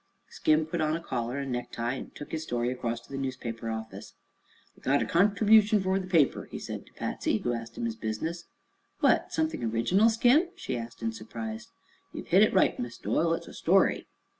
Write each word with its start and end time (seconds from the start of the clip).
Skim 0.29 0.65
put 0.65 0.81
on 0.81 0.95
a 0.95 0.99
collar 0.99 1.37
and 1.37 1.51
necktie 1.51 1.93
and 1.93 2.15
took 2.15 2.31
his 2.31 2.41
story 2.41 2.71
across 2.71 3.01
to 3.01 3.11
the 3.11 3.19
newspaper 3.19 3.69
office. 3.69 4.15
"I 4.75 4.79
got 4.81 5.03
a 5.03 5.05
conter 5.05 5.47
bution 5.47 5.83
fer 5.83 5.99
the 5.99 6.07
paper," 6.07 6.45
he 6.49 6.57
said 6.57 6.87
to 6.87 6.93
Patsy, 6.93 7.37
who 7.37 7.53
asked 7.53 7.77
him 7.77 7.85
his 7.85 7.95
business. 7.95 8.45
"What, 9.01 9.31
something 9.31 9.63
original, 9.63 10.09
Skim?" 10.09 10.49
she 10.55 10.75
asked 10.75 11.03
in 11.03 11.11
surprise. 11.11 11.67
"Ye've 12.13 12.25
hit 12.25 12.41
it 12.41 12.51
right, 12.51 12.79
Miss 12.79 12.97
Doyle; 12.97 13.35
it's 13.35 13.47
a 13.47 13.53
story." 13.53 14.07